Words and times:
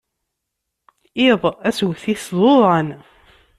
Iḍ 1.27 1.43
asget-is 1.69 2.25
d 2.37 2.39
uḍan. 2.51 2.87